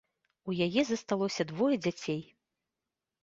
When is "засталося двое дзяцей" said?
0.87-2.21